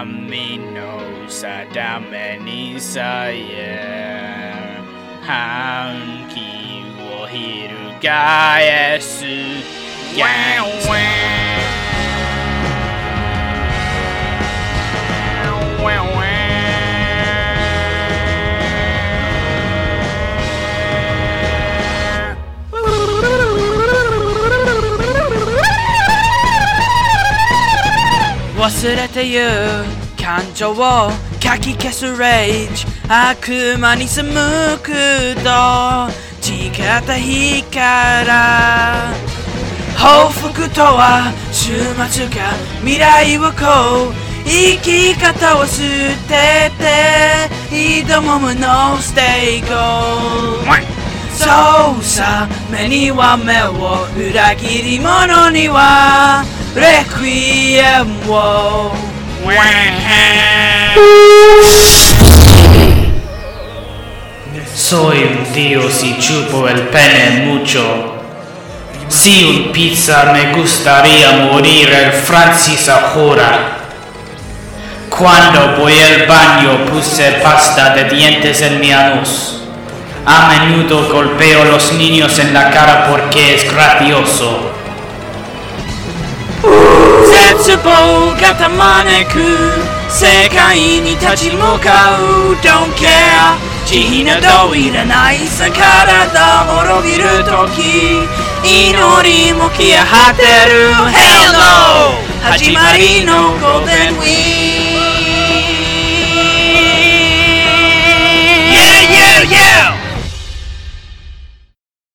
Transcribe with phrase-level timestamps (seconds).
[0.00, 3.76] Aminosa Damenisa ye
[5.26, 6.52] Hanki
[7.04, 9.36] wo hirugaesu
[10.16, 11.09] Wow wow.
[28.60, 29.40] 忘れてゆ
[30.22, 30.74] 感情を
[31.42, 34.28] かき消すレイジ悪魔に背く
[35.36, 35.48] と
[36.42, 39.14] 誓った日から。
[39.96, 41.72] 報復とは週
[42.10, 42.52] 末か。
[42.80, 45.80] 未来をこう生き方を捨
[46.28, 49.68] てて挑むものステイゴ
[51.32, 58.20] そうさ目には目を裏切り者には Requiem
[64.72, 68.14] Soy un dios y chupo el pene mucho.
[69.08, 73.78] Si un pizza me gustaría morir el Francis ahora.
[75.08, 79.62] Cuando voy al baño puse pasta de dientes en mi anus.
[80.24, 84.70] A menudo golpeo a los niños en la cara porque es gracioso.
[86.62, 89.38] 絶望がたまねく
[90.10, 92.54] 世界に立ち向かう。
[92.56, 98.28] Don't care 慈悲などいらないさ体滅びる時。
[98.62, 100.92] 祈りも消え果てる。
[101.10, 104.69] Hell no 始まりの Golden Week